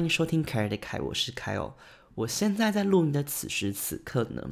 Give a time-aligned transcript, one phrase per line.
[0.00, 1.74] 欢迎收听凯尔的凯，我是凯欧。
[2.14, 4.42] 我现在在录音的此时此刻呢，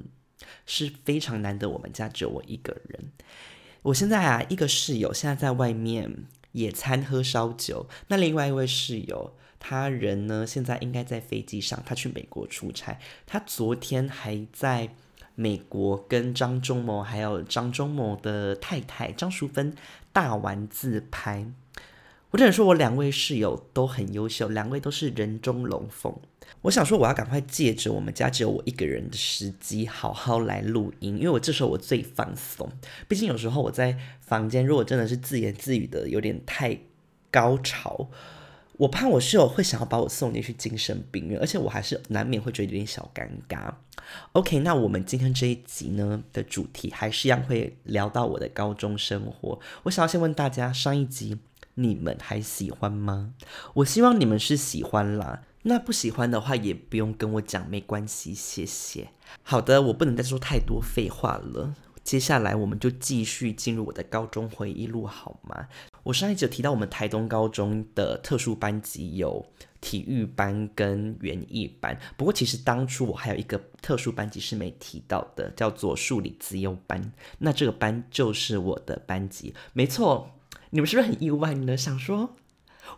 [0.66, 3.12] 是非常难得，我们家只有我一个人。
[3.80, 12.98] 我现在啊，一个室友现在在外面野餐喝烧酒，那另外一位室友，他人呢现在应该在飞机上，他去美国出差。
[13.24, 14.94] 他昨天还在
[15.34, 19.74] 美国跟张忠谋还有张忠谋的太太张淑芬
[20.12, 21.50] 大玩自拍。
[22.30, 26.14] 我只能说，我两位室友都很优秀，两位都是人中龙凤。
[26.62, 32.70] 我想说，我要赶快借着我们家只有我一个人的时机，好好来录音，因为我这时候我最放松。
[33.06, 36.78] 毕竟有时候我在房间，如果真的是自言自语的有点太
[37.30, 38.10] 高潮，
[38.76, 43.72] 我怕我室友会想要把我送进去精神病院，而且我还是难免会觉得有点小尴尬。
[44.32, 49.58] OK，那我们今天这一集呢的主题还是一样会聊到我的高中生活。
[49.84, 51.38] 我想要先问大家，上一集。
[51.78, 53.34] 你们还喜欢吗？
[53.74, 55.42] 我希望你们是喜欢啦。
[55.62, 59.08] 那不喜欢的话也不用跟我讲，没关系，谢谢。
[59.42, 61.74] 好的，我不能再说太多废话了。
[62.02, 65.68] 接下来我们就继续进入我的高中回忆录，好吗？
[66.02, 69.44] 我上一集有提到我们台东高中的特殊班级有
[69.80, 77.12] 体育班跟园艺班，不过其实当初我还有一个特殊班级是没提到的，叫做数理资优班。
[77.38, 80.30] 那这个班就是我的班级，没错。
[80.70, 81.76] 你们是不是很意外呢？
[81.76, 82.36] 想说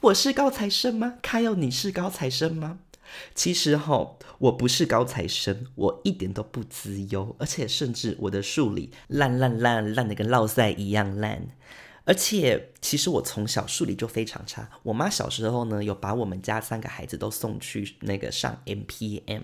[0.00, 1.14] 我是高材生吗？
[1.22, 2.78] 卡友，你是高材生吗？
[3.34, 11.48] 其实哈，我不是高材生，我一点都不自由，而且甚至我的数理烂烂烂烂的跟落塞一样烂。
[12.04, 14.68] 而且其实我从小数理就非常差。
[14.82, 19.42] 我妈小时候呢，有把我们家三个孩子都送去那个上 M P M。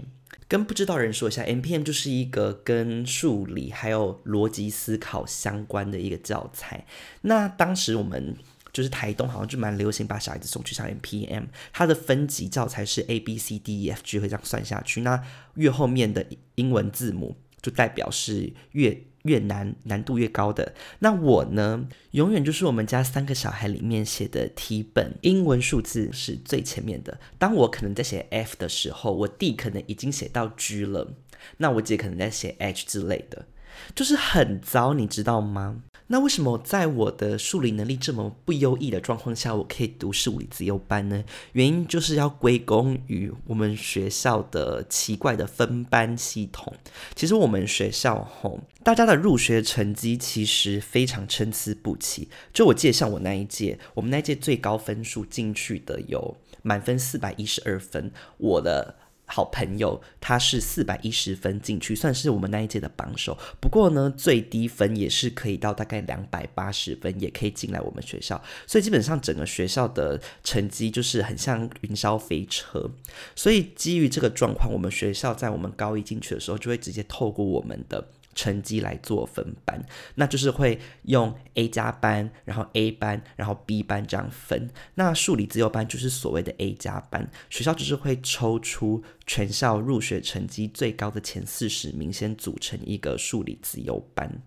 [0.49, 6.87] 跟不知道人说一下，M P M 就是一个跟数理还有逻辑思考相关的一个教材。
[7.23, 8.37] 那当时我们
[8.73, 15.03] 就是台东好像就蛮流行把小孩子送去上 M P M，它的分级教材是 A B C D E F G 会这样算下去。
[15.03, 15.23] 那
[15.55, 16.25] 越后面的
[16.55, 19.05] 英文字母就代表是越。
[19.27, 27.19] 越难难度越高的，那我呢，永远就是我们家三个小孩里面写的题本英文数字是最前面的。
[27.39, 31.15] 当我可能在写 F 的时候，我弟可能已经写到 G 了，
[31.59, 33.47] 那我姐可能在写 H 之类的，
[33.95, 35.83] 就是很糟，你知道吗？
[36.09, 41.25] 那为什么在我的数理能力这么不优异的状况下，我可以读数理自由班呢？
[41.51, 46.73] 原因就是要归功于我们学校的奇怪的分班系统。
[47.17, 52.29] 其实我们学校吼，大家的入学成绩其实非常参差不齐。
[52.53, 58.95] 就我介绍，我那一届，我们那一届最高分数进去的有满分四百一十二分，我的。
[59.27, 63.37] 好朋友，他是四百一十分进去，算是我们那一届的榜首。
[63.61, 68.43] 不过呢，最低分也是可以到大概两百八十分，也可以进来我们学校。
[68.67, 72.91] 所以基本上整个学校的成绩就是很像云霄飞车。
[73.35, 78.09] 所以基于这个状况，我们学校在我们高一进去的时候，就会直接透过我们的。
[78.37, 84.71] 成绩来做分班，那就是会用 A 加班，然后 A 班，然后 B 班这样分。
[84.95, 94.43] 那数理自由班就是所谓的 A 加班，学校就是会抽出全校入学成绩最高的前四十名，先组成一个数理自由班。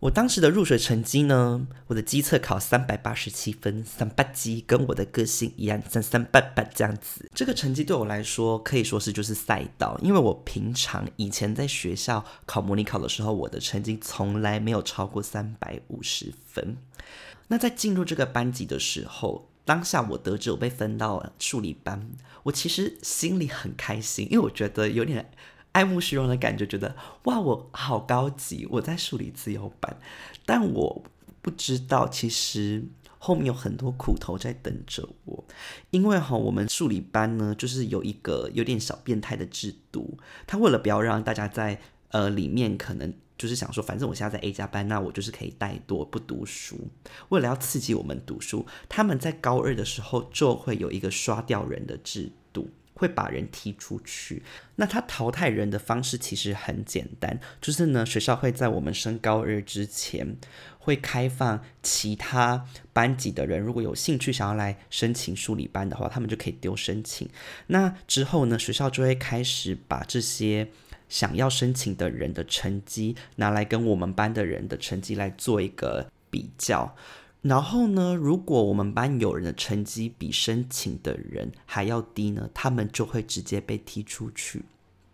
[0.00, 7.30] 我当时的入学成绩呢，我的机测考三百八十七分，三八级，跟我的个性一样，三三八八这样子。
[7.34, 16.76] 这个成绩对我来说可以说是就是赛道，因为我平常以前在学校考模拟考的时候，我的成绩从来没有超过三百五十分。
[17.48, 22.10] 那在进入这个班级的时候，当下我得知我被分到数理班，
[22.42, 25.30] 我其实心里很开心，因为我觉得有点。
[25.76, 29.94] 爱慕虚荣的感觉，觉得哇，我好高级，我在数理自由班，
[30.46, 31.04] 但我
[31.42, 32.82] 不知道，其实
[33.18, 35.44] 后面有很多苦头在等着我。
[35.90, 40.16] 因为哈，我们数理班呢，就是有一个有点小变态的制度，
[40.46, 41.78] 他为了不要让大家在
[42.08, 46.88] 呃里面，可能就是想说，反正我现在在 A 加班，那我就是可以怠惰不读书。
[47.28, 52.70] 为了要刺激我们读书，他们在高二的时候就会有一个刷掉人的制度。
[52.96, 54.42] 会把人踢出去。
[54.74, 60.36] 那他淘汰人的方式其实很简单，就是呢，学校会在我们升高二之前，
[60.78, 67.28] 会开放其他班级的人，如果有兴趣想要来申请数理班的话，他们就可以丢申请。
[67.68, 70.68] 那之后呢，学校就会开始把这些
[71.08, 76.96] 想要申请的人的成绩拿来跟我们班的人的成绩来做一个比较。
[77.46, 84.64] 然后呢，如果我们班有人的成绩比申请的人还要低呢，他们就会直接被踢出去。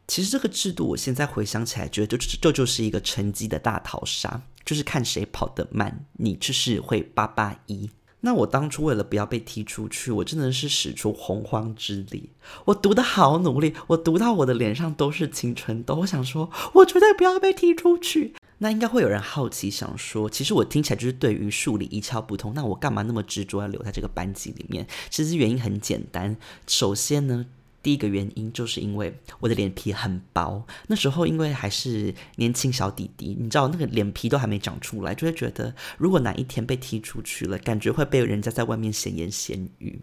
[0.09, 7.91] 其实这个制度，我现在回想起来，觉得就这就是一个成绩的大逃杀，就是看谁跑得慢，你就是会八八一。
[8.25, 12.31] 那我当初为了不要被踢出去，我真的是使出洪荒之力。
[12.67, 15.97] 我读的好努力，我读到我的脸上都是青春痘。
[15.97, 18.35] 我想说，我绝对不要被踢出去。
[18.63, 22.55] 那应该会有人好奇，想说，其实我听起来就是对于数理一窍不通。
[22.55, 24.87] 那我干嘛那么执着要留在这个班级里面？
[25.11, 26.37] 其实原因很简单，
[26.69, 27.45] 首先呢。
[27.83, 40.01] 第一个原因就是因为我的脸皮很薄，那时候因为还是年轻小弟弟，你知道那个脸皮都还没长出来，就会觉得如果哪一天被踢出去了，感觉会被人家在外面闲言闲语。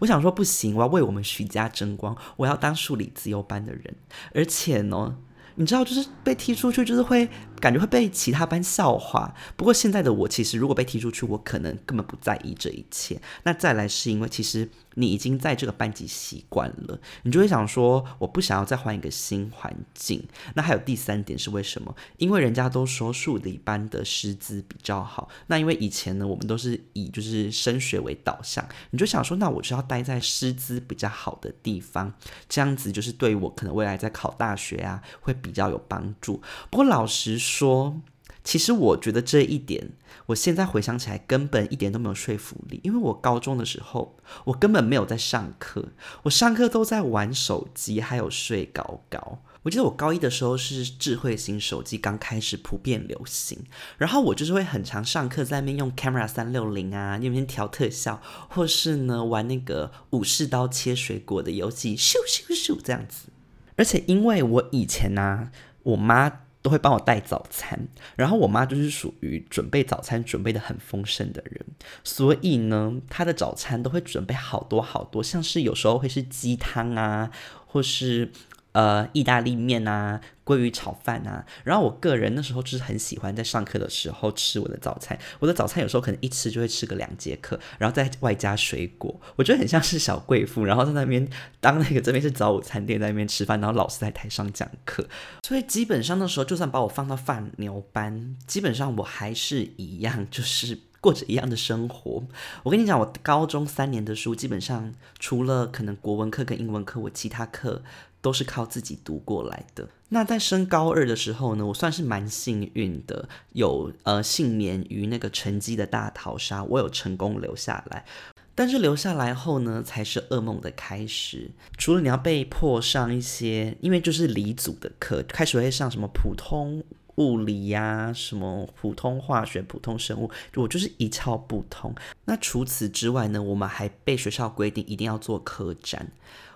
[0.00, 3.96] 我想说不行，我要为我们徐家争光，我要当数理自由班的人，
[4.34, 5.16] 而且呢。
[5.54, 7.28] 你知道，就是被踢出去，就是会
[7.62, 9.36] 感觉会被其他班笑话。
[9.56, 13.20] 不过现在的我，其实如果被踢出去，我可能根本不在意这一切。
[13.44, 20.26] 那再来是因为，其实你已经在这个班级习惯了，你就会想说，我不想要再换一个新环境。
[20.54, 21.94] 那还有第三点是为什么？
[22.16, 25.28] 因为人家都说数理班的师资比较好。
[25.46, 32.12] 那因为以前呢，我们都是以就是升学为导向，你就想说，那我就要待在师资比较好的地方，
[32.48, 35.36] 这样子就是对我可能未来在考大学啊会。
[35.42, 36.40] 比较有帮助。
[36.70, 38.00] 不过老实说，说
[38.42, 39.90] 其实我觉得这一点，
[40.26, 42.80] 我现在回想起来根本一点都没有说服力。
[42.82, 45.90] 因为我高中的时候，我根本没有在上课，
[46.24, 49.42] 我上课都在玩手机，还有睡高高。
[49.62, 53.56] 我记得我高一的时候是智慧型手机刚开始普遍流行，
[53.96, 63.28] 然后我就是会很常上课在那边用 camera 三六零啊，那边调特效，或是呢玩那个武士刀切水果的游戏，咻咻咻这样子。
[63.76, 65.52] 而且因为我以前呢，
[65.84, 71.60] 我妈都会帮我带早餐，然后我妈就是属于准备早餐准备的很丰盛的人，
[72.02, 77.30] 所以呢，她的早餐都会准备好多好多，像是有时候会是鸡汤啊，
[77.66, 78.30] 或是。
[78.72, 85.18] 呃，意大利面啊，鲑鱼炒饭啊，然后我个人那时候就是很喜欢在上课的时候吃我的早餐。
[85.40, 91.28] 我的早餐有时候可能一吃就会吃个两节课，然后再外加水果，我觉得很像是小贵妇，然后在那边
[91.60, 95.06] 当那个这边是早午餐店在那边吃饭，然后老师在台上讲课。
[95.46, 102.24] 所以基本上那时候就算把我放到饭牛班，基本上我还是一样，就是过着一样的生活。
[102.62, 107.82] 我跟你讲，我高中三年的书基本上除了可能国文课跟英文课，我其他课。
[108.22, 109.86] 都是靠自己读过来的。
[110.08, 118.06] 那在升高二的时候呢，我算是蛮幸运的，有呃幸免于那个成绩的大逃杀，我有成功留下来。
[118.54, 121.50] 但是留下来后呢，才是噩梦的开始。
[121.78, 126.84] 除了你要被迫上一些，因为就是离组的课，开始会上什么普通
[127.14, 131.94] 物理呀，什么普通化学、普通生物，我就是一窍不通。
[132.26, 136.12] 那除此之外呢，我们还被学校规定一定要做科展。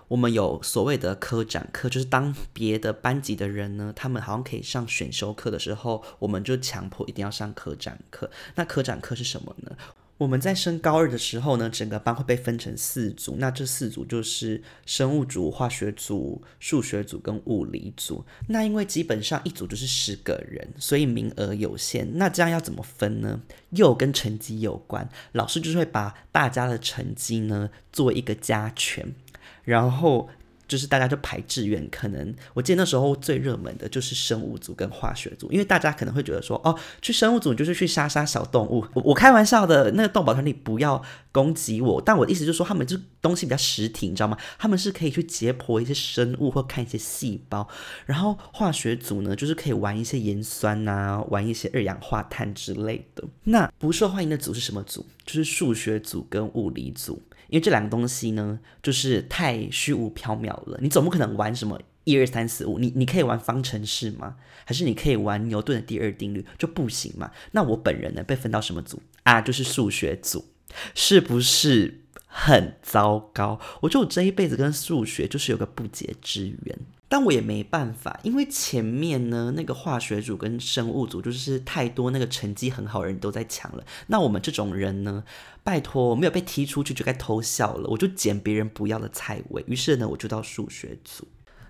[0.09, 8.29] 我们有所谓的科展课，就是当别的班级的人呢，他们好像可以上选修课的时候，我们就强迫一定要上科展课。
[8.55, 9.75] 那科展课是什么呢？
[10.17, 18.25] 我们在升高二的时候呢，整个班会被分成四组，那这四组就是生物组、化学组、数学组跟物理组。
[18.47, 22.17] 那因为基本上一组就是十个人，所以名额有限。
[22.17, 23.39] 那这样要怎么分呢？
[23.71, 29.13] 又跟成绩有关，老师就是会把大家的成绩呢做一个加权。
[29.67, 30.29] 然后
[30.65, 38.85] 就是大家就排志愿，可能我记得那时候最热门的就是生物组跟化学组，因为大家可能会觉得说，哦，去生物组就是去杀杀小动物。
[38.93, 41.01] 我我开玩笑的，那个动保团体不要
[41.33, 44.37] 攻击我，但我的意思就是说，他们这东西比较实体，你知道吗？
[44.57, 47.67] 他们是可以去解剖一些生物或看一些细胞。
[48.05, 53.23] 然后化学组呢，就是可以玩一些盐酸呐，玩一些二氧化碳之类的。
[53.43, 55.05] 那不受欢迎的组是什么组？
[55.25, 57.21] 就是数学组跟物理组。
[57.49, 60.77] 因为这两个东西呢，就是太虚无缥缈了。
[60.81, 64.35] 你总不可能玩什么一二三四五，你你可以玩方程式吗？
[64.65, 67.31] 还是你可以玩牛顿的第二定律就不行嘛？
[67.51, 69.41] 那我本人呢，被分到什么组啊？
[69.41, 70.45] 就是数学组，
[70.93, 72.01] 是不是
[72.39, 73.59] 很糟糕？
[73.81, 76.79] 我觉得我这一辈子跟数学就是有个不解之缘。
[77.09, 83.83] 但我也没办法，因为前面呢那个化学组跟生物组就是太多那个成绩很好的人都在抢了。
[84.07, 85.23] 那我们这种人呢，
[85.63, 87.89] 拜托没有被踢出去就该偷笑了。
[87.89, 91.27] 我就捡别人不要的菜味，于是呢我就到数学组。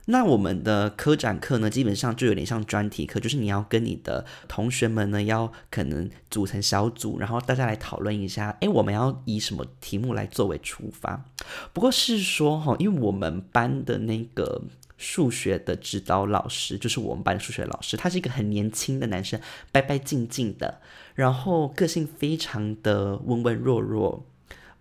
[0.07, 11.23] 那我们的科展课呢，基本上就有点像专题课，就是你要跟你的同学们呢要可能组成小组，然后大家来讨论一下，哎，我们要以什么题目来作为出发。
[11.71, 14.63] 不过是说哈，因为我们班的那个。
[14.99, 19.39] 数学的指导老师就是我们班的数学老师，他是一个很年轻的男生，
[19.71, 20.81] 白白净净的，
[21.13, 24.25] 然后个性非常的温文弱弱，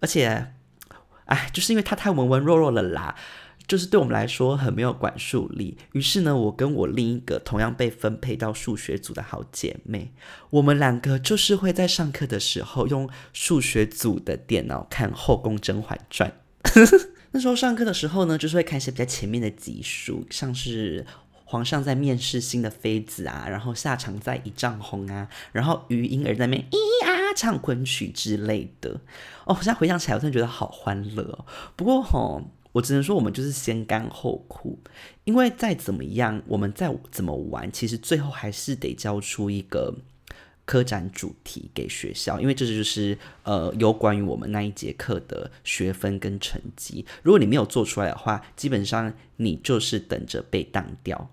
[0.00, 0.54] 而且，
[1.26, 3.14] 哎，就是因为他太文文弱弱了啦，
[3.68, 5.76] 就是对我们来说很没有管束力。
[5.92, 10.12] 于是呢，我跟我另一个同样被分配到数学组的好姐妹，
[10.50, 16.32] 我们两个就是会在上课的时候用数学组的电脑看《后宫甄嬛传》。
[17.32, 21.04] 那时候上课的时候呢，就是会看一些比较前面的集数，像是
[21.44, 29.00] 皇上在面试新的妃子啊，然后下场在一丈红啊，然后余莺儿在那边咿啊唱昆曲之类的。
[29.44, 31.44] 哦，现在回想起来，我真的觉得好欢乐哦。
[31.76, 32.42] 不过吼，
[32.76, 34.78] 我只能说我们就是先干后苦，
[35.24, 39.94] 因为再怎么样，我们再怎么玩，其实最后还是得交出一个。
[40.68, 47.06] 科展主题给学校，因为这就是呃有关于我们那一节课的学分跟成绩。
[47.22, 51.30] 如果你没有做出来的话，基本上你就是等着被当掉。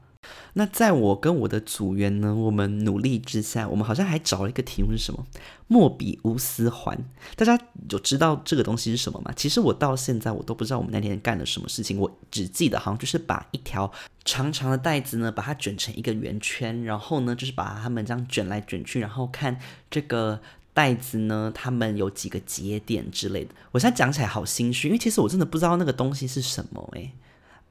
[0.53, 5.25] 那在我跟我的组员呢，我们努力之下，我们好像还找了一个题目是什么？
[5.67, 6.97] 莫比乌斯环。
[7.35, 9.31] 大家有知道这个东西是什么吗？
[9.35, 13.91] 其实我到现在我都不知道我们那天干了什么事情，我只记得好像就是把一条
[14.25, 19.57] 长长的带子呢，把它卷成一个圆圈，然后呢就是把它们这样卷来卷去，然后看
[19.89, 20.39] 这个
[20.73, 23.53] 带子呢，它们有几个节点之类的。
[23.71, 27.11] 我现在讲起来好心虚，因为其实我真的不知道那个东西是什么诶。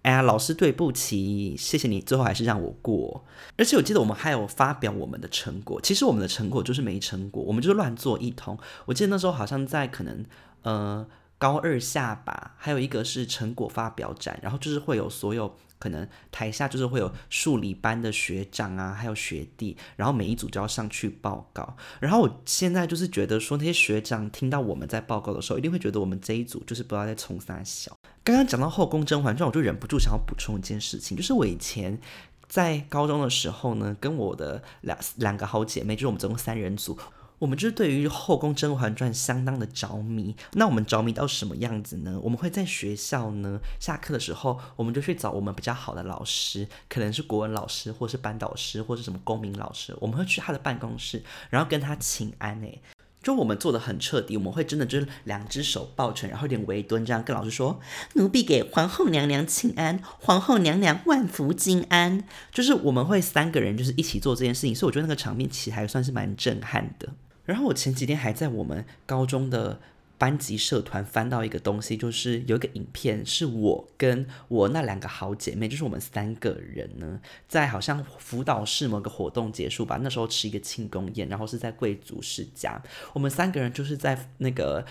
[0.02, 3.24] 哎呀，老师对不起，谢谢你，最后还是让我过。
[3.56, 8.58] 而且我记得我们还有发表我们的成果，其实我们的成果就是没成果，我们就是乱做一通。
[8.86, 10.24] 我记得那时候好像在可能
[10.62, 11.06] 呃
[11.38, 15.54] 高二下吧，还有一个是成果发表展，然后就是会有所有。
[15.82, 21.76] 可能台下就是会有数理班的学长啊，还有学弟，然后每一组就要上去报告。
[21.98, 27.92] 然后我现在就是觉得说，那些学长听到我们在报告的时候，一定会觉得我们这一组就是不知道在冲啥小。
[28.22, 31.98] 刚刚讲到《后宫甄嬛传》，我就忍不住想要补充一件事情，就是我以前
[32.46, 36.96] 在高中的时候呢，跟我的两两个好姐妹，就是我们总共三人组。
[37.42, 40.36] 我们就是对于《后宫甄嬛传》相当的着迷。
[40.52, 42.16] 那我们着迷到什么样子呢？
[42.22, 49.92] 我们会在学校呢下课的时候，我们就去找我们比较好的老师，可能是国文老师，或是班导师，或是什么公民老师。
[49.98, 51.20] 我们会去他的办公室，
[51.50, 52.60] 然后跟他请安。
[52.60, 52.80] 诶，
[53.24, 57.80] 就我们做的很彻底，我们会真的就是两只手抱拳，然后有点围蹲，这样跟老师说
[58.14, 62.22] ：“奴婢给皇后娘娘请安，皇后娘娘万福金安。”
[62.54, 67.08] 就是我们会三个人就是一起做这件事情，所以我觉得那个场面其实还算是蛮震撼的。
[67.44, 69.80] 然后我前几天还在我们高中的
[70.18, 82.80] 班级社团翻到一个东西，就是有一个影片，是我跟我那两个好姐妹，就是我们三个人呢，在好像辅导室某个活动结束吧，那时候吃一个庆功宴，然后是在贵族世家，
[83.12, 84.84] 我们三个人就是在那个。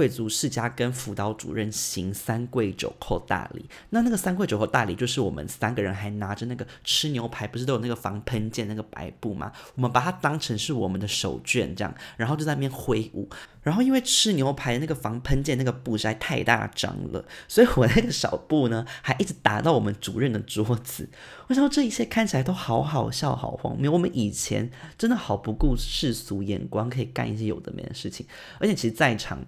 [0.00, 9.52] 贵族世家跟辅导主任行三跪九叩大礼，那那个三跪九叩大礼就是我们三个人还拿着那个吃牛排，不是都有那个防喷溅那个白布吗？
[9.74, 13.28] 我们把它当成是我们的手绢这样，然后就在那边挥舞。
[13.62, 21.10] 然后因为吃牛排那个防喷溅那个布实在太大张了，所以我那个小布呢还一直打到我们主任的桌子。
[21.48, 23.92] 我想这一切看起来都好好笑，好荒谬。
[23.92, 28.24] 我们以前真的好不顾世俗眼光，可以干一些有的没的事情，
[28.58, 29.44] 而且其实在场。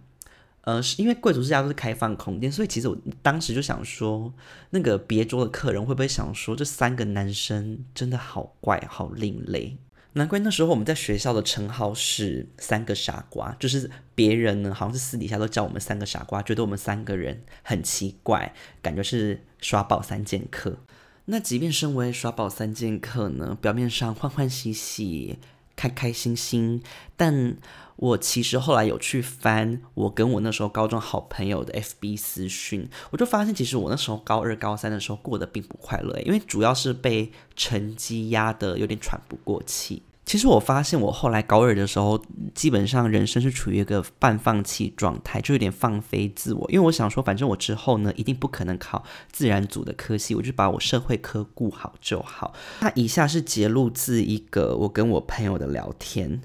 [0.63, 4.33] 呃，是因为贵族之家都是开放空间，所以其实我当时就想说，
[4.71, 9.77] 那个别桌的客人会不会想说，这三个男生真的好怪，好另类？
[10.13, 20.79] 难怪那时候我们在学校的称号是三个傻瓜，就是别人呢好像是私底下都叫我们三个傻瓜，觉得我们三个人很奇怪，感觉是耍宝三剑客。
[21.25, 25.39] 那即便身为耍宝三剑客呢，表面上欢欢喜喜。
[25.75, 26.83] 开开心心，
[27.17, 27.57] 但
[28.03, 40.03] 我其实后来有去翻我跟我那时候高中好朋友的 FB 私讯，我就发现其实我那时候高二、高三的时候过得并不快乐，因为主要是被成绩压得有点喘不过气。
[40.25, 42.21] 其实我发现，我后来高二的时候，
[42.55, 46.69] 基本上人生是处于一个半放弃状态，就有点放飞自我。
[46.73, 52.53] 因为我想说，反正我之后呢，一定不可能考自然组的科系，我就把我社会科顾好就好。
[52.81, 56.41] 那以下是截录自一个我跟我朋友的聊天，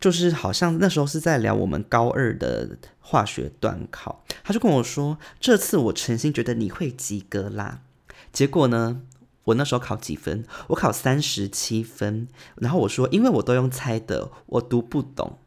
[0.00, 7.82] 就是好像那时候是在聊我们高二的化学段考，他就跟我说：“这次我诚心觉得你会及格啦。”
[8.32, 9.02] 结果呢？
[9.44, 10.44] 我那时候考几分？
[10.68, 12.28] 我考三十七分。
[12.56, 15.38] 然后我说，因为我都用猜的，我读不懂。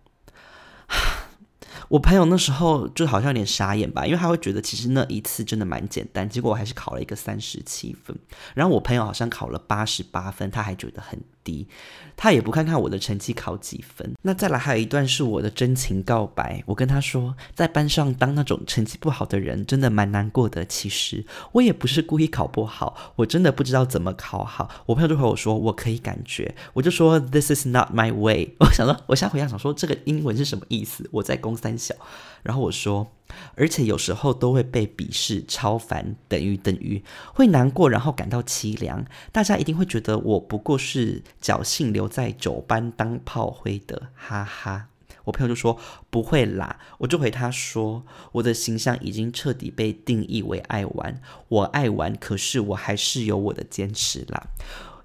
[1.90, 8.18] 我朋友那时候就好像有点傻眼吧，因为他会觉得其实那一次真的蛮简单，结果我还是考了一个三十七分。
[8.56, 11.20] 然后我朋友好像考了八十八分，他还觉得很。
[11.44, 11.68] 低，
[12.16, 14.14] 他也不看看我的成绩考几分。
[14.22, 20.64] 那再来还有一段是我的真情告白，我跟他说，在班上当那种成绩不好的人，真的蛮难过的。
[20.66, 24.70] 其实我也不是故意考不好，我真的不知道怎么考好。
[24.86, 28.56] 我朋友就和我说，我可以感觉，我就说 This is not my way。
[28.60, 31.10] 我想说，我下回想想说这个英文是什么意思？
[31.12, 31.94] 我在攻三小。
[32.44, 33.10] 然后我说，
[33.56, 37.04] 而且有时候都会被鄙视、超凡，等于等于
[37.34, 39.06] 会难过，然后感到凄凉。
[39.32, 44.88] 大家一定会觉得我不过是侥幸留在九班当炮灰的，哈哈。
[45.26, 54.48] 我朋友就说不会啦，我就回他说，我的形象已经彻底被定义为爱玩，我爱玩，可是我还是有我的坚持啦。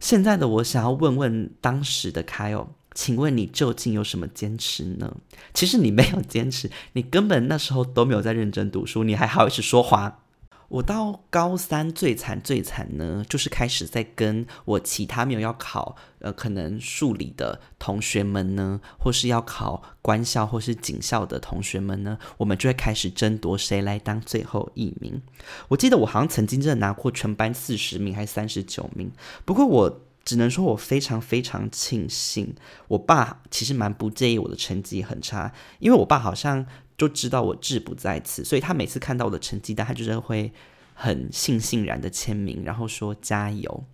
[0.01, 2.69] 现在的我想要问问当时的凯哦。
[2.99, 5.19] 请问你究竟有什么坚持呢？
[5.55, 10.19] 其实你没有坚持，你根本那时候都没有在认真读书，你还好意思说话？
[10.67, 25.23] 我到高三最惨最惨呢，就是开始在跟我其他没有要考呃可能数理的同学们呢，或是要考官校或是警校的同学们呢，我们就会开始争夺谁来当最后一名。
[25.69, 29.13] 我记得我好像曾经真的拿过全班四十名还是三十九名，
[29.45, 30.01] 不过我。
[30.29, 32.55] 只能说我非常非常庆幸，
[32.89, 36.67] 我爸其实蛮不介意我的成绩很差，因为我爸好像
[36.99, 40.53] 就知道我志不在此，所以他每次看到我的成绩单，他就是会
[40.93, 43.85] 很悻悻然的签名，然后说加油，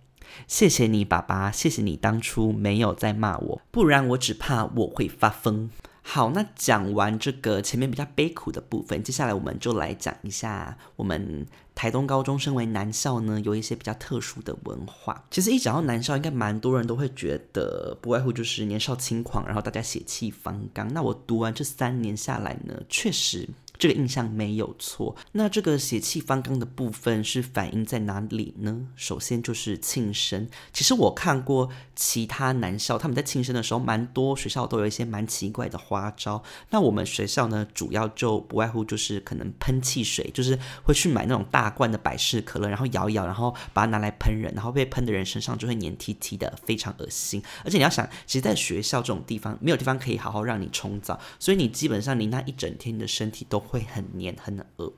[0.45, 5.69] 谢谢你爸爸，谢谢你当初没有在骂我，不然我只怕我会发疯。
[6.01, 15.25] 好，那讲完这个前面比较悲苦的部分，接下来我们就来讲一下我们台东高中身为男校呢，有一些比较特殊的文化。
[15.29, 20.91] 其实一讲到男校，应该蛮多人都会觉得不外乎就是年少轻狂，然后大家血气方刚。
[20.93, 23.49] 那我读完这三年下来呢，确实。
[23.77, 25.15] 这个印象没有错。
[25.33, 28.87] 那这个血气方刚的部分是反映在哪里呢？
[28.95, 30.47] 首先就是庆生。
[30.71, 36.41] 其实我看过其他男校，他们在庆生的时候，蛮多学校都有一些蛮奇怪的花招。
[36.69, 47.43] 那我们学校呢，主要就不外乎就是可能喷汽水，就是会去买那种大罐的百事可乐，然后摇一摇，然后把它拿来喷人，然后被喷的人身上就会黏 T T 的，非常恶心。
[47.63, 53.64] 而且你要想，其实在学校这种地方，没有地方可以好好让你冲澡，所以你基本上你那一整天你的身体都。
[53.65, 54.93] 会很黏很饿，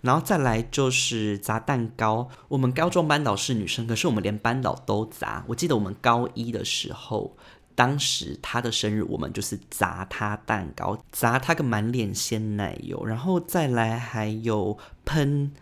[0.00, 2.28] 然后再来就是砸蛋糕。
[2.48, 5.44] 我们高中班导是女生，可是我们连班导都砸。
[5.46, 7.36] 我记得我们高一的时候，
[7.74, 13.04] 当时她的生日，我们就是砸她蛋糕，砸她个满脸鲜奶油。
[13.04, 15.52] 然后再来还有喷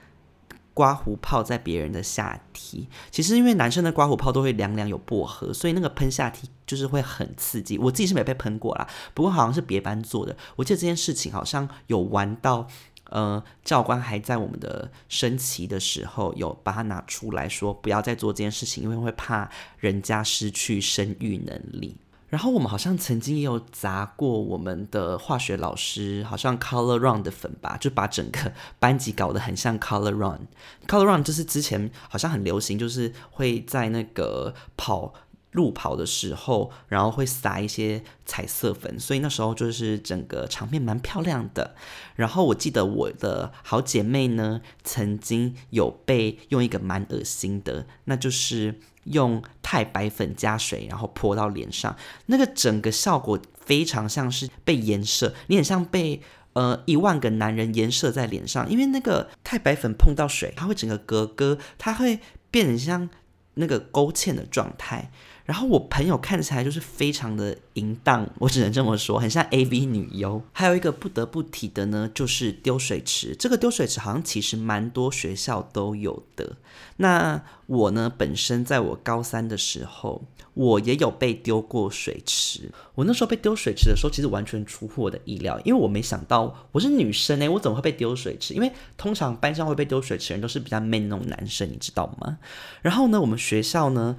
[0.75, 2.89] 刮胡泡在别人的下体。
[3.11, 6.51] 其实因为男生的刮胡泡都会凉凉有薄荷，所以那个喷下体。
[6.67, 10.35] 就是会很刺激，我自己是没被喷过啦，不过好像是别班做的。
[10.57, 12.67] 我记得这件事情好像有玩到，
[13.11, 21.99] 呃，教官还在我们的升旗的时候有把它拿出来说，不要再做这件事情，因为会怕人家失去生育能力。
[22.29, 30.49] 然后我们好像曾经也有砸过我们的化学老师，好像 Color Run 的粉吧，就把整个班级搞得很像 Color Run。
[30.87, 35.15] Color Run 就是之前好像很流行，就是会在那个跑。
[35.55, 41.77] 路跑的时候，然后会撒一些彩色粉，所以那时候就是整个场面蛮漂亮的。
[42.17, 56.21] 然后我记得我的好姐妹呢，曾经有被用一个蛮恶心的，那就是用太白粉加水，然后泼到脸上，那个整个效果非常像是被颜色，你很像被
[56.55, 63.09] 呃一万个男人颜射在脸上，因为那个太白粉碰到水，它会整个格格，它会变成像
[63.55, 65.11] 那个勾芡的状态。
[65.45, 70.41] 然后我朋友看起来就是非常的淫荡，我只能这么说，很像 A V 女优。
[70.53, 73.37] 还有一个不得不提的呢，就是丢水池。
[73.39, 76.57] 这个丢水池好像其实蛮多学校都有的。
[76.97, 82.71] 那我呢，本身在我高三的时候，我也有被丢过水池。
[82.95, 88.55] 我那时候被丢水池的时候，其实完全出乎我的意料，因为我没想到我是女生哎，我怎么会被丢水池？
[88.55, 92.39] 因为通常班上会被丢水池的人都是比较 man 那种男生，你知道吗？
[92.81, 94.17] 然后呢，我们学校呢。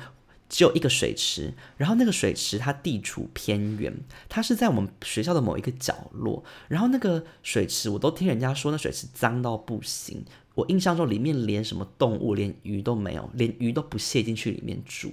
[0.47, 3.93] 只有一个水池，然后那个水池它地处偏远，
[4.29, 6.43] 它是在我们学校的某一个角落。
[6.67, 10.23] 然后那个水池，我都听人家说那水池脏到不行。
[10.53, 15.11] 我印象中里面连什么动物，连鱼都没有，连鱼都不屑进去里面住。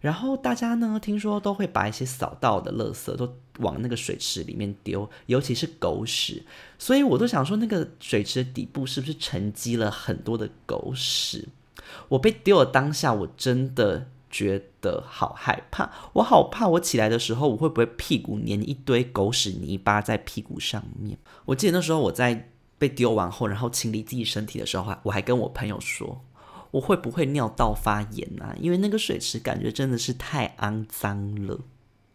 [0.00, 6.44] 然后大家呢，听说都会把一些扫到的垃圾都往那个水池里面丢，尤其是狗屎。
[6.78, 11.50] 所以我都想说，那个水池的底部是不是沉积了很多的狗屎？
[12.08, 14.08] 我被丢了当下，我真的。
[14.32, 21.16] 觉得好害怕，我好怕，我起来的时候我会不会屁股粘一堆狗屎泥巴在屁股上面？
[21.44, 26.24] 我记得那时候我在被丢完后，然后清理自己身体的时候，我还跟我朋友说，
[26.72, 28.56] 我会不会尿道发炎啊？
[28.58, 31.60] 因为那个水池感觉真的是太肮脏了。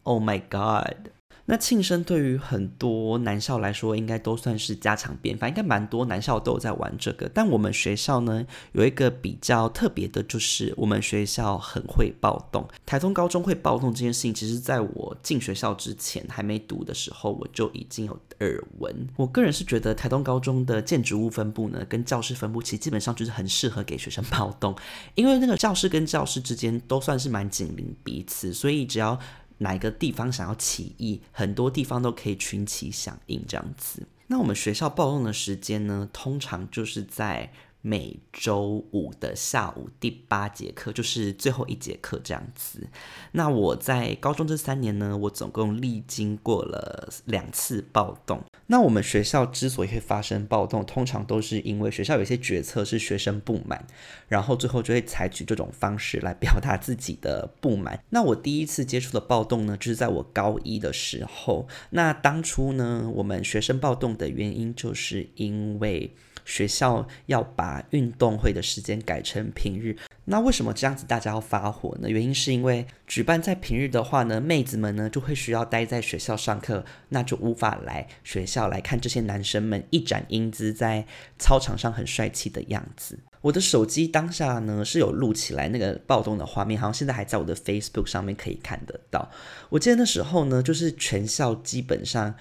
[0.04, 1.12] Oh my god！
[1.50, 7.32] 那庆生对于很多男校来说，应该都算是家常便饭，应该蛮多男校都有在玩这个。
[7.34, 12.68] 但我们学校呢，有一个比较特别的，就是我们学校很会暴动。
[12.86, 19.08] 台中高中会暴动这件事情，其实在我进学校之前还没读的时候，我就已经有耳闻。
[19.16, 24.76] 我个人是觉得台东高中的建筑物分布呢，跟教室分布其实基本上就是很适合给学生暴动，
[25.16, 29.18] 因为那个教室跟教室之间都算是蛮紧邻彼此，所以只要
[29.60, 34.08] 哪一个地方想要起义，很多地方都可以群起响应这样子。
[34.28, 37.52] 那我们学校暴动的时间呢，通常就是在
[37.88, 42.86] 每周五的下午第八节课，就是最后一节课这样子。
[43.32, 48.44] 那我在高中这三年呢，我总共历经过了两次暴动。
[48.66, 53.88] 那我们学校之所以会发生暴动，通常都是因为学校有一些决策是学生不满，
[54.28, 58.04] 然后最后就会采取这种方式来表达自己的不满。
[58.10, 61.66] 那我第一次接触的暴动呢，就是在我高一的时候。
[61.92, 66.14] 那当初呢，我们学生暴动的原因，就是因为
[66.48, 69.96] 学校要把运动会的时间改成平日。
[70.24, 72.10] 那为什么这样子大家要发火呢？
[72.10, 81.06] 原因是因为举办在平日的话呢，妹子们呢就会需要待在学校上课，那就无法来学校来看这些男生们一展英姿在
[81.38, 83.20] 操场上很帅气的样子。
[83.42, 89.30] 我的手机当下呢是有录起来那个暴动的画面，好像现在还在我的 Facebook 上面可以看得到。
[89.70, 92.34] 我记得那时候呢，就是全校基本上。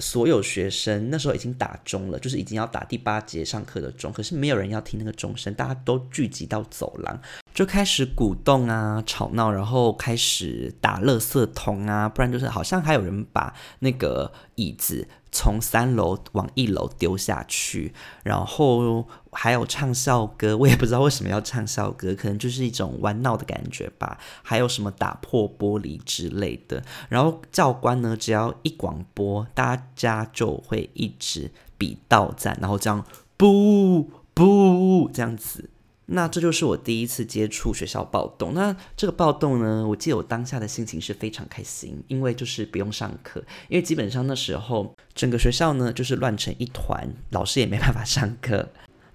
[0.00, 7.20] 所有学生那时候已经打钟了，就是已经要打第八节上课的钟，可是没有人要听那个钟声，大家都聚集到走廊，
[7.52, 15.06] 就开始鼓动啊、吵闹，然后开始打垃圾桶啊，不然就是好像还有人把那个椅子。
[15.30, 17.92] 从三楼往一楼丢下去，
[18.24, 24.18] 然后还有唱校歌， 我也不知道为什么要唱校歌，可能就是一种玩闹的感觉吧。
[24.42, 33.04] 还有什么打破玻璃之类的，然后教官呢，只要一广播，大家就会一直比到站，然后这样
[33.36, 35.70] 不不这样子。
[36.10, 38.54] 那这就是我第一次接触学校暴动。
[38.54, 48.68] 那这个暴动呢，我记得我当下的心情是非常开心，因为就是不用上课，因为基本上那时候整个学校呢就是乱成一团，老师也没办法上课。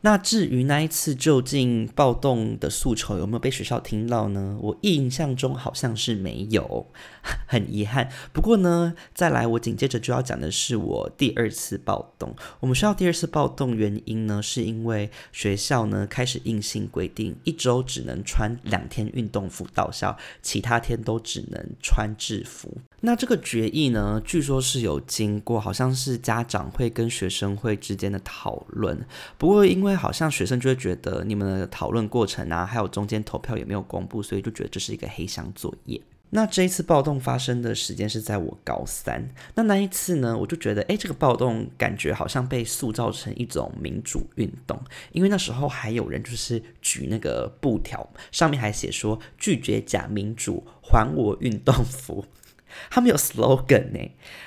[0.05, 4.57] 那至于那一次究竟暴动的诉求有没有被学校听到呢？
[4.59, 6.85] 我印象中好像是没有，
[7.47, 8.09] 很遗憾。
[8.33, 12.35] 不过呢，再来我紧接着就要讲的是我第二次暴动。
[12.59, 22.77] 我们学校第二次暴动原因呢，是因为学校呢开始硬性规定，一周只能穿两天运动服到校，其他天都只能穿制服。
[22.99, 29.05] 那这个决议呢，据说是有经过，好像是家长会跟学生会之间的讨论。
[29.37, 36.01] 不过因为好像学生就会觉得你们的讨论过程啊，还有中间投票也没有公布，所以就觉得这是一个黑箱作业。
[36.35, 39.29] 那这一次暴动发生的时间是在我高三。
[39.53, 52.25] 那那一次呢，我就觉得，哎，这个暴动感觉好像被塑造成一种民主运动，因为那时候还有人就是举那个布条，上面还写说拒绝假民主，还我运动服。
[52.89, 53.99] 他们有 slogan 呢，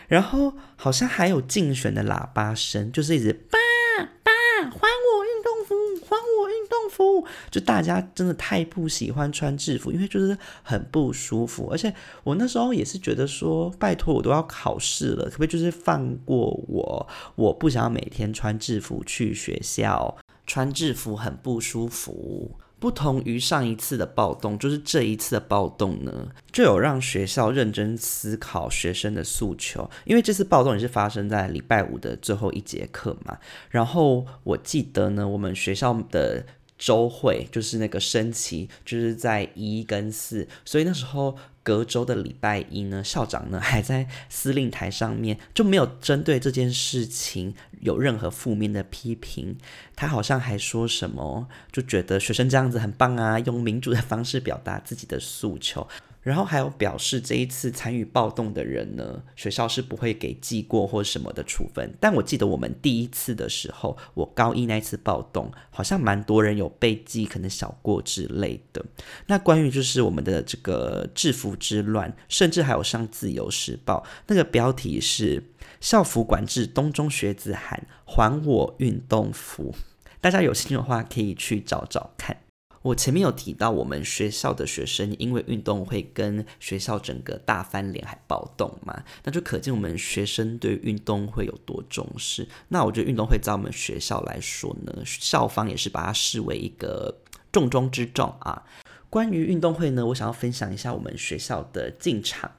[0.09, 3.57] 然后好像还有竞选的喇叭声，就是一直爸
[3.99, 7.06] 还我运动服，还我运动服。
[7.51, 11.69] 就大家真的太不喜欢穿制服，因为就是很不舒服。
[11.71, 11.93] 而且
[12.25, 17.07] 我那时候也是觉得说，拜托我都要考试了，可不可以就是放过我？
[17.35, 22.57] 我不想要每天穿制服去学校，穿制服很不舒服。
[22.79, 29.89] 不同于上一次的暴动，就是这一次的暴动呢，就有让学校认真思考学生的诉求。
[30.05, 33.39] 因为这次暴动也是发生在礼拜五的最后一节课嘛。
[33.71, 36.45] 然后我记得呢，我们学校的。
[36.79, 49.57] 周会就是那个升旗，就是在一跟四，所以那时候隔周的礼拜一呢，校长呢还在司令台上面就没有针对这件事情有任何负面的批评，
[49.95, 55.89] 他好像还说什么，就觉得学生这样子很棒啊，用民主的方式表达自己的诉求。
[56.27, 61.95] 然后还有表示，这一次参与暴动的人呢，学校是不会给记过或什么的处分。
[62.01, 68.85] 但我记得我们第一次的时候，我高一那一次暴动，好像蛮多人有被记，可能小过之类的。
[69.29, 75.45] 那关于就是我们的这个制服之乱，甚至还有上自由时报，那个标题是
[75.81, 79.73] “校服管制，东中学子喊还我运动服”。
[80.21, 82.37] 大家有兴趣的话，可以去找找看。
[82.83, 92.47] 我前面有提到，我们学校的学生因为运动会跟学校整个大翻脸还暴动嘛，那就可见我们学生对运动会有多重视。
[92.69, 98.65] 那我觉得运动会在我们学校来说呢，校方也是把它视为一个重中之重啊。
[99.09, 102.51] 关于运动会呢，我想要分享一下我们学校的进场。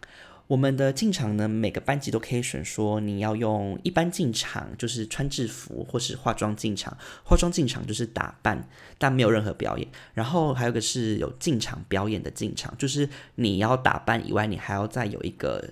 [0.48, 6.98] 我们的进场呢，每个班级都可以选说你要用一般进场，就是穿制服或是化妆进场。
[7.24, 9.88] 化妆进场就是打扮，但没有任何表演。
[10.14, 15.64] 然后还有个是有进场表演的进场，就是你要打扮以外，你还要再有一个。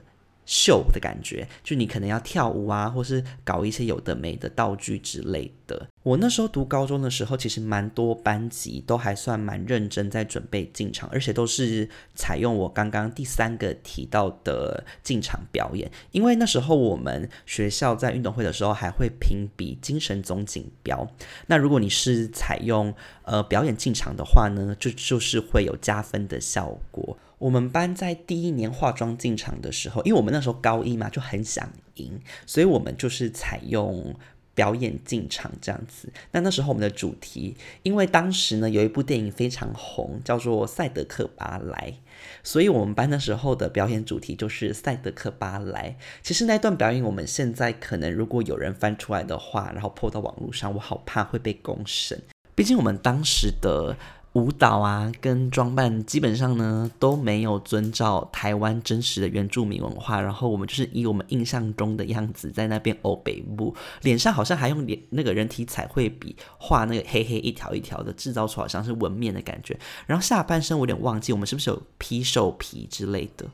[0.47, 5.87] 秀的感觉，就你可能要跳舞啊，或是搞一些有的没的道具之类的。
[6.05, 15.89] 我那时候读高中的时候，其实蛮多班级都还算蛮认真在准备进场，而且都是采用我刚刚第三个提到的进场表演。
[16.11, 21.09] 因为那时候我们学校在运动会的时候还会评比精神总锦标，
[21.47, 27.17] 那如果你是采用呃表演进场的话呢，就就是会有加分的效果。
[27.39, 34.15] 我们班在第一年化妆进场的时候，因为我们那时候高一嘛，就很想赢，所以我们就是采用
[34.55, 36.11] 表演进场这样子。
[36.31, 41.91] 那那时候我们的主题，因为当时呢有一部电影非常红，叫做《赛德克巴莱》，
[42.41, 45.97] 所以我们班那时候的表演主题就是《赛德克巴莱》。
[46.23, 52.19] 其实那段表演，我们现在可能如果有人翻出来的话，然后泼到网络上，我好怕会被公审。
[52.55, 53.95] 毕竟我们当时的。
[54.35, 69.79] 舞蹈啊，跟装扮基本上呢都没有遵照台湾真实的原住民文化，然后我们就是以我们印象中的样子在那边欧北部，脸上好像还用脸那个人体彩绘笔画那个黑黑一条一条的，制造出好像是纹面的感觉。
[70.05, 73.45] 然后下半身我有点忘记，我们是不是有披兽皮之类的？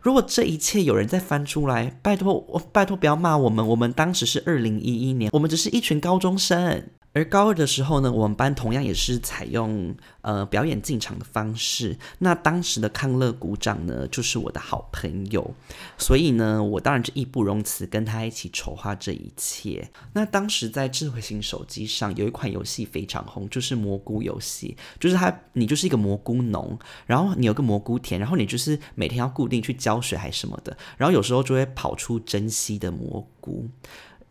[0.00, 6.88] 如果这一切有人再翻出来，拜托我拜托不要骂我们，我们当时是二零一一年，我们只是一群高中生。
[7.16, 11.96] 而高二的时候呢，我们班同样也是采用呃表演进场的方式。
[12.18, 15.54] 那当时的康乐鼓掌呢，就是我的好朋友，
[15.96, 19.90] 所以呢，我当然就义不容辞跟他一起筹划这一切。
[20.12, 33.66] 那当时在智慧型手机上有一款游戏非常红，就是蘑菇游戏，就是它你就是一个蘑菇农，然后你有个蘑菇田，然后你就是每天要固定去浇水还是什么的，然后有时候就会跑出珍稀的蘑菇。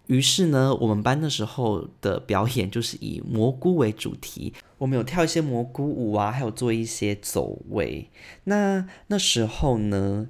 [0.07, 8.09] 于是呢，我们班那时候的表演就是以蘑菇为主题，我们有跳一些蘑菇舞啊，还有做一些走位。
[8.43, 10.27] 那那时候呢，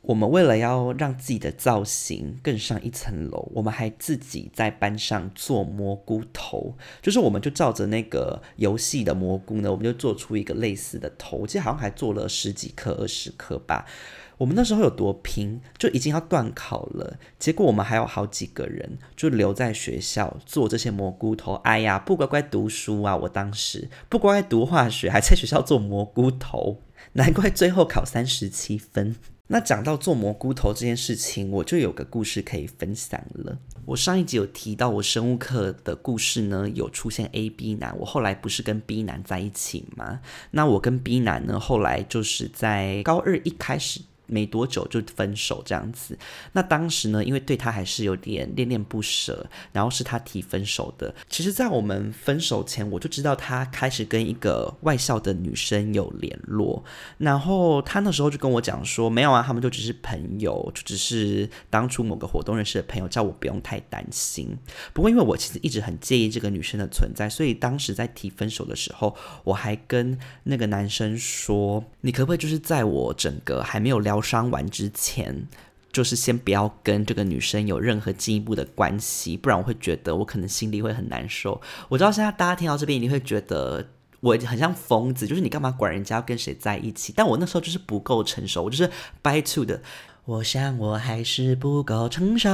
[0.00, 13.86] 我们为了要让自己的造型更上一层楼，我们还自己在班上做蘑菇头，就是我们就照着那个游戏的蘑菇呢，我们就做出一个类似的头，我记得好像还做了十几颗、二十颗吧。
[14.42, 21.54] 我们那时候有多拼，就已经要断考了，结果我们还有好几个人就留在学校做这些蘑菇头。
[21.62, 23.16] 哎呀，不乖乖读书啊！
[23.16, 29.14] 我当时不乖乖读化学，还在学校做蘑菇头，难怪最后考三十七分。
[29.46, 33.56] 那讲到做蘑菇头这件事情，我就有个故事可以分享了。
[33.86, 40.18] 我上一集有提到我生物课的故事呢，有出现 A、B 男，我后来不是跟 B 男在一起吗？
[40.50, 44.00] 那我跟 B 男呢，后来就是在高二一开始。
[44.32, 46.18] 没多久就分手这样子，
[46.52, 51.14] 那当时呢，因为对他还是有点恋恋不舍，然后是他提分手的。
[51.28, 56.82] 其实，在我们分手前，我就知道他开始跟一个外校的女生有联络，
[57.18, 64.56] 然后他那时候就跟我讲说，没有啊，他们就只是朋友，就只是当初某个活动认识的朋友，叫我不用太担心。
[64.94, 69.14] 不过，因为我其实一直很介意这个女生的存在，所以当时在提分手的时候，
[69.44, 74.21] 我还跟那个男生说，你可不可以就是在我整个还没有聊。
[74.22, 75.48] 伤完之前，
[75.92, 81.60] 就是先不要跟这个女生有任何进一步的关系，不然我会觉得我可能心里会很难受。
[81.88, 83.86] 我知道现在大家听到这边一定会觉得
[84.20, 87.12] 我很像疯子，就是你干嘛管人家要跟谁在一起？
[87.14, 88.88] 但我那时候就是不够成熟，我就是
[89.20, 89.82] by two 的。
[90.24, 92.48] 我想我还是不够成熟。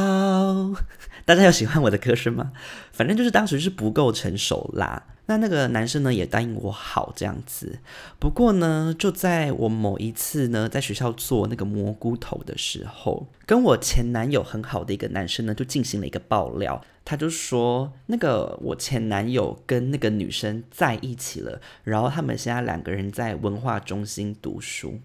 [1.26, 2.52] 大家有喜欢我的歌声吗？
[2.92, 5.04] 反正就是当时是不够成熟啦。
[5.28, 7.78] 那那个男生呢也答应我好这样子。
[8.18, 16.82] 不过呢，就在我某一次呢在学校做那个蘑菇头的时候，跟我前男友很好的一个男生呢就进行了一个爆料。
[17.04, 24.98] 他就说那个我前男友跟那个女生在一起了，然后他们现在两个人在文化中心读书。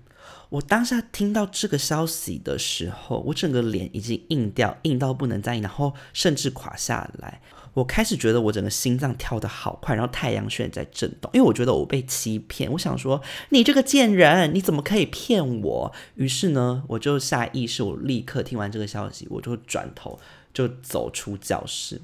[0.50, 7.42] 我当下听到这个消息的时候，我整个脸已经硬掉，硬到不能再硬，然后甚至垮下来。
[7.74, 12.72] 我开始觉得我整个心脏跳得好快，然后太阳穴在震动，因为我觉得我被欺骗。
[12.72, 15.92] 我想说，你这个贱人，你怎么可以骗我？
[16.16, 20.20] 于是呢，我就下意识，我立刻听完这个消息，我就转头
[20.54, 22.02] 就走出教室。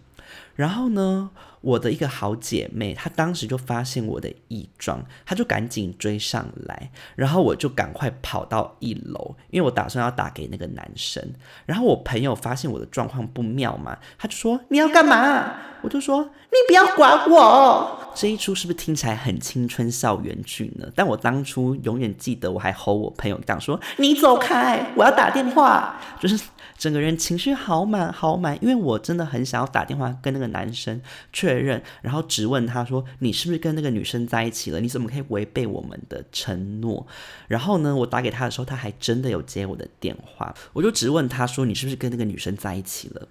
[0.55, 1.29] 然后呢，
[1.61, 11.23] 我的一个好姐妹，她当时就发现我的异状，她就赶紧追上来，然后我就赶快跑到一楼，因为我打算要打给那个男生。
[11.65, 15.55] 然后我朋友发现我的状况不妙嘛，他就说你要干嘛？
[15.81, 18.11] 我就说你不要管我。
[18.13, 20.87] 这一出是不是听起来很青春校园剧呢？
[20.93, 26.39] 但我当初永远记得，我还吼我朋友讲说你走开，我要打电话，就是。
[26.77, 31.01] 整个人情绪好满好满，因为我真的很想要打电话跟那个男生
[31.49, 34.79] 确认，然后质问他说：“你是不是跟那个女生在一起了？
[34.79, 37.07] 你怎么可以违背我们的承诺？”
[37.47, 43.27] 然后呢，我打给他的时候，他还真的有接我的电话，我就质问他说：“你是不是跟那个女生在一起了？”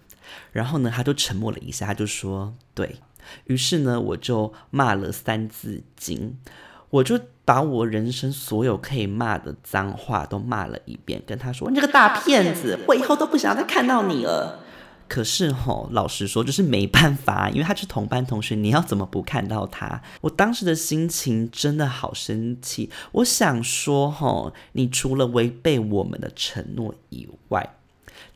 [0.53, 2.97] 然后呢，他就沉默了一下，他就说：“对。”
[3.45, 6.37] 于是呢，我就骂了三字经。
[6.91, 14.65] 我就把我人生所有可以骂的脏话都骂了一遍，跟他说：“你这个大骗子，我以后都不想再看到你了。”
[15.09, 20.03] 可是吼，老实说，就是没办法，因为他是同班同学，你要怎么不看到他？
[20.21, 22.91] 我当时的心情真的好生气。
[23.13, 27.75] 我想说，吼，你除了违背我们的承诺以外，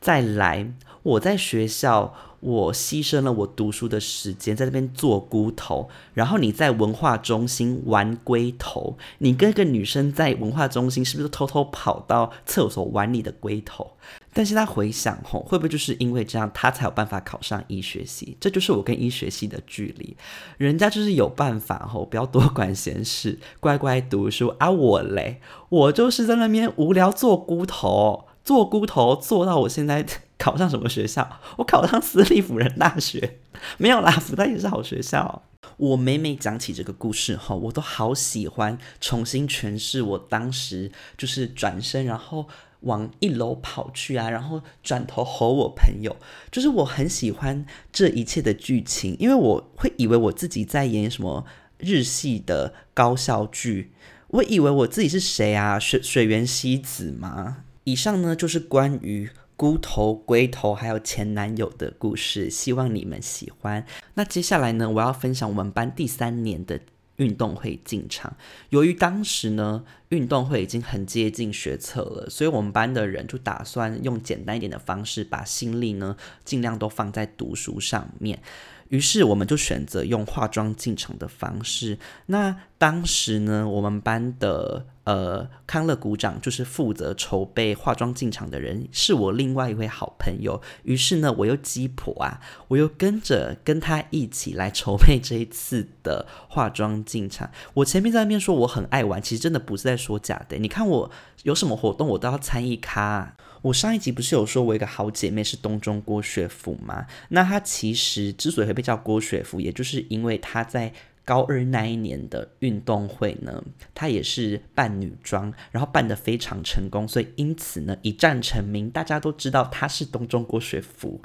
[0.01, 2.15] 再来，我在学校。
[2.43, 13.93] 我牺牲了我读书的时间，在那边做菇头，然后你在文化中心玩龟头，你跟一个女生在文化中心是不是偷偷跑到厕所玩你的龟头？
[14.33, 18.37] 但是他回想吼，会不会就是因为这样，他才有办法考上医学系？
[18.41, 20.17] 这就是我跟医学系的距离，
[20.59, 24.71] 人家就是有办法吼，不要多管闲事，乖乖读书啊！
[24.71, 30.05] 我嘞，我就是在那边无聊做菇头，做菇头做到我现在。
[30.39, 31.39] 考上什么学校？
[31.57, 33.39] 我考上私立辅仁大学，
[33.79, 35.45] 没有啦，复旦也是好学校。
[35.77, 42.49] 我每每讲起这个故事后，我都好喜欢重新诠释我当时就是转身，然后
[42.83, 46.17] 往一楼跑去啊，然后转头吼我朋友，
[46.51, 51.45] 就是我很喜欢这一切的剧情，因为我会以为我自己在演什么
[51.79, 53.93] 日系的高校剧，
[54.29, 55.79] 我以为我自己是谁啊？
[55.79, 57.65] 水水原希子吗？
[57.85, 59.31] 以上呢就是关于。
[59.55, 63.87] 菇头、龟头还有前男友的故事，希望你们喜欢。
[64.15, 66.81] 那接下来呢，我要分享我们班第三年的
[67.23, 68.37] 运动会进场。
[68.71, 78.43] 由于当时呢，运动会已经很接近学测了，所以我们班的人就打算用简单一点的方式，把心力呢尽量都放在读书上面。
[78.93, 81.99] 于是我们就选择用化妆进场的方式。
[82.27, 90.61] 那当时呢，我们班的呃康乐股长就是负责筹备化妆进场的人，是我另外一位好朋友。
[90.83, 97.51] 于是呢，我又鸡婆啊，我又跟着跟他一起来筹备这一次的化妆进场。
[97.73, 100.59] 我前面在那边说我很爱玩，其实真的不是在说假的。
[100.59, 101.11] 你看我
[101.45, 103.37] 有什么活动，我都要参与咖。
[103.63, 107.07] 我上一集不是有说我一个好姐妹是东中郭雪芙吗？
[107.29, 110.93] 那她其实之所以会被叫郭雪芙，也就是因为她在
[111.25, 113.63] 高二那一年的运动会呢，
[113.95, 121.23] 她也是扮女装，然后扮得非常成功，所以因此呢一战成名，大家都知道她是东中郭雪芙。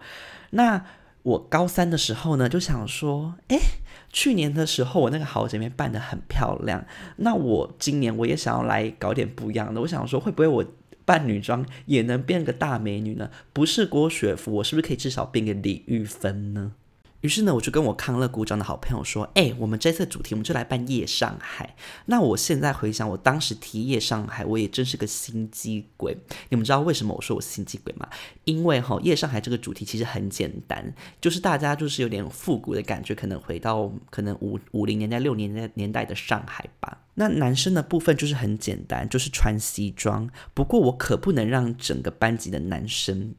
[0.51, 0.85] 那
[1.23, 3.57] 我高三的时候呢，就想说，哎，
[4.13, 10.63] 去年的时候我那个好姐妹扮得很漂亮，那我今年我也想要来搞点不一样的，我想说会不会我。
[11.07, 13.31] 扮女装也能变个大美女呢？
[13.53, 16.73] 不是郭雪芙，我是不是可以至少变个李玉芬呢？
[17.27, 21.75] 于是呢，我就跟我康乐鼓掌的好朋友说：“哎，我们这次主题，我们就来办夜上海。”
[22.07, 26.15] 那我现在回想，我当时提夜上海，我也真是个心机鬼。
[26.47, 28.07] 你们知道为什么我说我心机鬼吗？
[28.45, 36.99] 因为哈，夜上海这个主题其实很简单，就是大家就是有点复古的感觉，可能回到可能五五零年代、六年代年代的上海吧。
[37.15, 40.29] 那男生的部分就是很简单，就是穿西装。
[40.53, 43.33] 不过我可不能让整个班级的男生。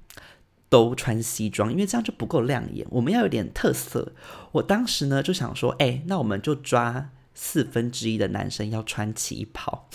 [0.69, 2.87] 都穿西装，因为这样就不够亮眼。
[2.91, 4.13] 我们要有点特色。
[4.53, 9.89] 我当时呢就想说，哎，那我们就抓四分之一的男生要穿旗袍。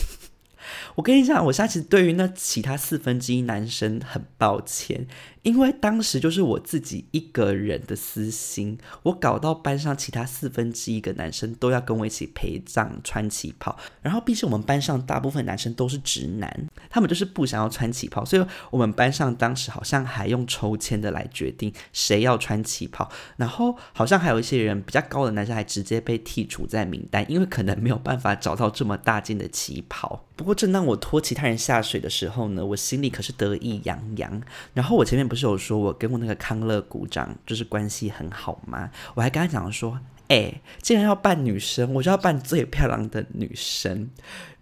[0.96, 5.08] 我跟你讲，我现在其实对于那其他四分之一男生很抱歉。
[5.44, 30.26] 因为当时就是我自己一个人的私心，我搞到班上其他四分之一个男生都要跟我一起陪葬穿旗袍，然后毕竟我们班上大部分男生都是直男，他们就是不想要穿旗袍，所以我们班上当时好像还用抽签的来决定谁要穿旗袍，然后好像还有一些人比较高的男生还直接被剔除在名单，因为可能没有办法找到这么大件的旗袍。
[30.38, 34.42] 不过正当我拖其他人下水的时候呢，我心里可是得意洋洋，
[34.74, 35.24] 然后我前面。
[35.34, 38.92] 不是有说我跟我那个康乐鼓掌就是关系很好吗？
[39.16, 44.10] 我还跟他讲说，哎，既然要扮女生，我就要扮最漂亮的女生。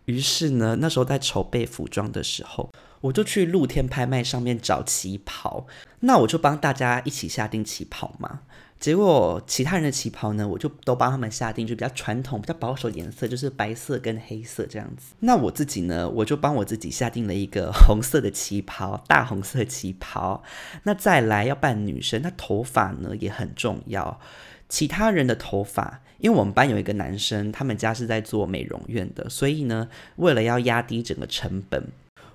[0.06, 5.66] 于是呢，那时候在筹备服装的时候，我就去露天拍卖上面找旗袍。
[6.02, 8.42] 那我就帮大家一起下定旗袍嘛。
[8.82, 15.14] 结果其他人的旗袍呢，我就都帮他们下定，就比较传统、比较保守颜色，就是白色跟黑色这样子。
[15.20, 20.42] 那我自己呢，我就帮我自己下定了一个红色的旗袍，大红色旗袍。
[20.82, 24.20] 那再来要扮女生，那头发呢也很重要。
[24.68, 31.84] 其他人的头发，因为我们班有一个男生，他们家是在做美容院的，所以呢，为了要压低整个成本。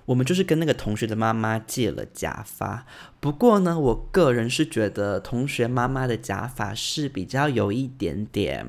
[0.07, 2.85] 我们就是跟那个同学的妈妈借了假发，
[3.19, 8.65] 不过呢，我个人是觉得同学妈妈的假发是比较有一点点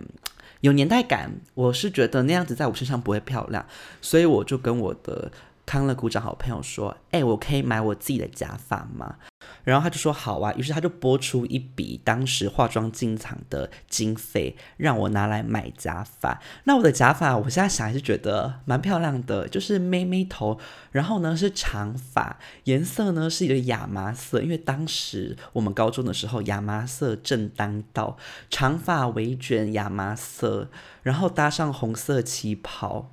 [0.62, 3.64] 有年代感，我是觉得那样子在我身上不会漂亮，
[4.00, 5.30] 所以我就跟我的
[5.68, 9.16] 康乐鼓掌好朋友说：“哎，我可以买我自己的假发吗？”
[9.64, 16.40] 然后他就说好啊，于是他就拨出一笔当时化妆进场的经费，让我拿来买假发。
[16.64, 20.58] 那我的假发，我现在想还是觉得蛮漂亮的，就是妹妹头，
[20.90, 28.16] 然后呢是长发，颜色呢是一个亚麻色，因为当时我们高中的时候亚麻色正当道，
[28.48, 30.70] 长发围卷亚麻色，
[31.02, 33.10] 然后搭上红色旗袍，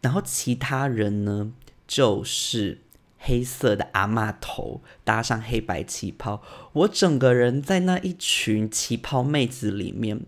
[0.00, 1.52] 然后其他人呢
[1.90, 2.78] 就是。
[3.22, 6.40] 黑色的阿妈头搭上黑白旗袍，
[6.72, 10.22] 我整个人在那一群旗袍妹子里面，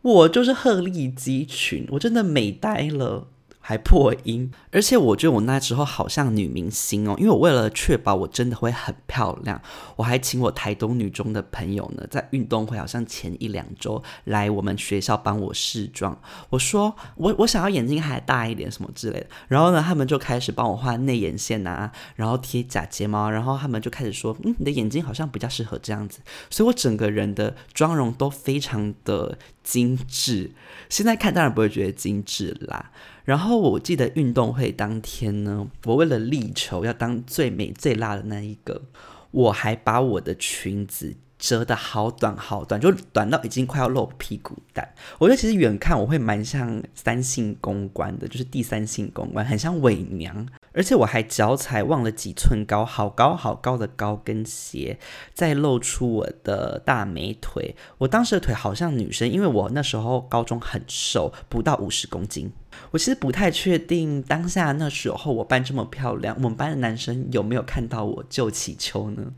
[0.00, 3.28] 我就是鹤立鸡群，我真的美呆了。
[3.64, 9.62] 还破音，而且我觉得我那时候好像女明星哦，因为我为了确保我真的会很漂亮，
[9.96, 16.20] 我还请我台东女中的朋友呢，在运动会好像前一两周来我们学校帮我试妆。
[16.50, 26.18] 我说我我想要眼睛还大一点什么之类的，然后呢，他们就开始帮我画内眼线啊，然后贴假睫毛，然后他们就开始说，嗯，你的眼睛好像比较适合这样子，
[26.50, 30.52] 所以我整个人的妆容都非常的精致。
[30.88, 32.90] 现在看当然不会觉得精致啦。
[33.24, 38.82] 然后我记得运动会当天呢，我为了力求要当最美最辣的那一个，
[39.30, 44.92] 我还把我的裙子折的好短好短，就短到已经快要露屁股蛋。
[45.18, 50.46] 我觉得其实远看我会蛮像三性公关的，就是第三性公关，很像伪娘。
[50.74, 54.98] 而且我还脚踩忘了几寸高，好高好高的高跟鞋，
[55.34, 57.76] 再露出我的大美腿。
[57.98, 62.52] 我当时的腿好像女生，因为我那时候高中很瘦，不到五十公斤。
[62.90, 69.32] 我其实不太确定当下那时候我扮这么漂亮，我们班的男生有没有看到我就起秋呢？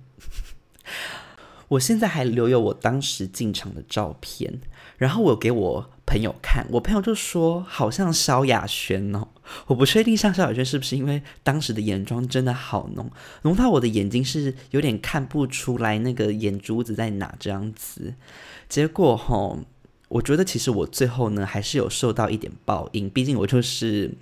[1.69, 4.61] 我现在还留有我当时进场的照片，
[4.99, 9.29] 然后我给我朋友看，我朋友就说好像萧亚轩哦，
[9.67, 13.11] 我不确定像萧亚轩是不是因为当时的眼妆真的好浓，
[13.43, 18.15] 浓到我的眼睛是有点看不出来那个眼珠子在哪这样子，
[18.69, 19.61] 结果吼。
[20.09, 23.11] 我觉得其实我最后呢，还是有受到一点报应。
[23.11, 24.13] 毕竟我就是，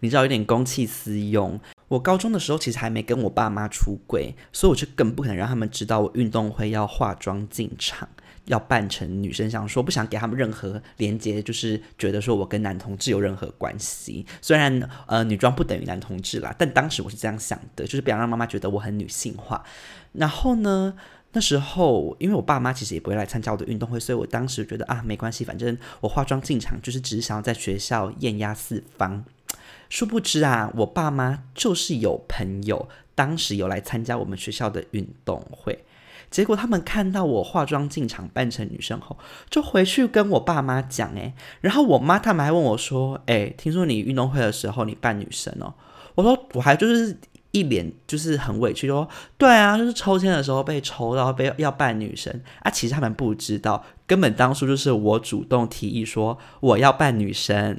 [0.00, 1.60] 你知道，有点公器私用。
[1.92, 8.08] 我高中的时候其实还没跟我爸妈出柜，所以我就更不可能让他们知道我运动会要化妆进场，
[8.46, 14.24] 要扮成女生，想说不想给他们任何连接，就是觉得说我跟男同志有任何关系。
[14.40, 19.62] 虽然呃，女装不等于男同志啦，但当时我是这样想的，就是不想让妈妈觉得我很女性化。
[20.12, 20.94] 然后呢？
[21.34, 29.24] 那时候，因为我爸妈其实也不会来参加我的运动会，所以我当时觉得啊，没关系，反正我化妆进场就是只是想要在学校艳压四方。
[29.92, 35.84] 殊不知啊，我爸妈就是有朋友当时有来参加我们学校的运动会，
[36.30, 39.18] 结果他们看到我化妆进场扮成女生后，
[39.50, 45.74] 就回去跟我爸妈讲，诶，然后我妈他们还问我说，诶，听说你运动会的时候你扮女生哦？
[46.14, 47.14] 我说我还就是。
[47.54, 57.78] 一脸就是很委屈，说：“对啊，就是抽签的时候被抽到，被要扮女生啊。”其实他们不知道，根本当初就是我主动提议说我要扮女生。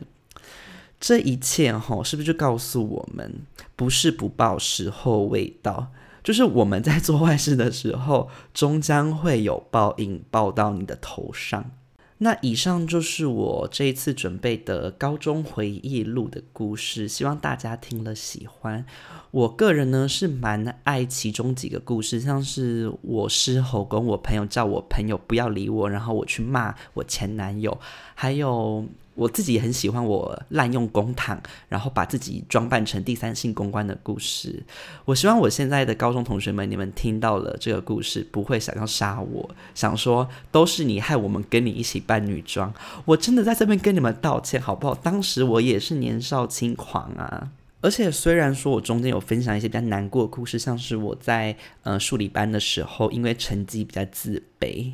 [1.04, 3.42] 这一切哈，是不是就告诉我们，
[3.76, 5.92] 不是不报，时候未到？
[6.24, 11.72] 就是我们在做坏事的时候，终将会有报应，报到你的头上。
[12.20, 18.86] 那以上就是我这一次准备的高中回忆录的故事，希望大家听了喜欢。
[19.32, 27.78] 我个人呢是蛮爱其中几个故事，像是我狮吼跟我朋友叫我朋友不要理我，然后我去骂我前男友，
[28.16, 28.86] 还有。
[29.16, 31.38] 我自己很喜欢我滥用公帑，
[31.70, 34.64] 然后把自己装扮成第三性公关的故事。
[35.06, 42.74] 我希望我现在的高中同学们，你们听到了这个故事，不会想要杀我，想说都是你害我们跟你一起扮女装。
[43.06, 44.96] 我真的在这边跟你们道歉，好不好？
[44.96, 47.52] 当时我也是年少轻狂啊。
[47.82, 51.54] 而且虽然说我中间有分享一些比较难过的故事，像是我在
[51.84, 54.94] 呃数理班的时候，因为成绩比较自卑。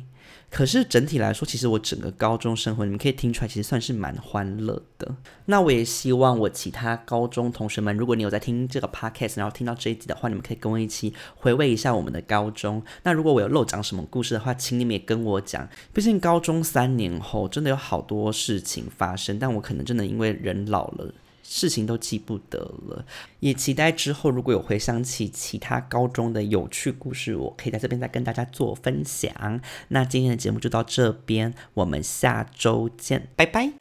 [0.50, 5.14] 可是整体来说，其实我整个高中生活，你们可以听出来，其实算是蛮欢乐的。
[5.46, 12.82] 那我也希望我其他高中同学们，如果你有在听这个 podcast，然后听到这一集的话，你们可以跟我一起回味一下我们的高中。
[13.04, 15.68] 那如果我有漏讲什么故事的话，请你们也跟我讲。
[15.94, 21.14] 毕竟高中三年后，真的有好多事情发生，但我可能真的因为人老了。
[21.52, 23.04] 事情都记不得了，
[23.40, 29.60] 也期待之后如果有回想起其他高中的有趣故事，我可以在这边再跟大家做分享。
[29.88, 33.72] 那今天的节目就到这边，我们下周见，拜拜。